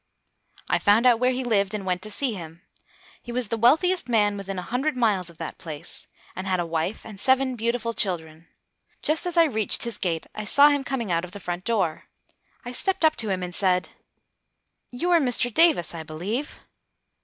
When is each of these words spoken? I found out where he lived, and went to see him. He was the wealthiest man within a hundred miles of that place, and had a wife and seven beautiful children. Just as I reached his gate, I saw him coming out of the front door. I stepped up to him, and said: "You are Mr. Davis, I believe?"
I 0.67 0.79
found 0.79 1.05
out 1.05 1.19
where 1.19 1.29
he 1.29 1.43
lived, 1.43 1.75
and 1.75 1.85
went 1.85 2.01
to 2.01 2.09
see 2.09 2.33
him. 2.33 2.63
He 3.21 3.31
was 3.31 3.49
the 3.49 3.55
wealthiest 3.55 4.09
man 4.09 4.35
within 4.35 4.57
a 4.57 4.63
hundred 4.63 4.97
miles 4.97 5.29
of 5.29 5.37
that 5.37 5.59
place, 5.59 6.07
and 6.35 6.47
had 6.47 6.59
a 6.59 6.65
wife 6.65 7.05
and 7.05 7.19
seven 7.19 7.55
beautiful 7.55 7.93
children. 7.93 8.47
Just 9.03 9.27
as 9.27 9.37
I 9.37 9.43
reached 9.43 9.83
his 9.83 9.99
gate, 9.99 10.25
I 10.33 10.43
saw 10.43 10.69
him 10.69 10.83
coming 10.83 11.11
out 11.11 11.23
of 11.23 11.33
the 11.33 11.39
front 11.39 11.65
door. 11.65 12.05
I 12.65 12.71
stepped 12.71 13.05
up 13.05 13.15
to 13.17 13.29
him, 13.29 13.43
and 13.43 13.53
said: 13.53 13.89
"You 14.89 15.11
are 15.11 15.19
Mr. 15.19 15.53
Davis, 15.53 15.93
I 15.93 16.01
believe?" 16.01 16.61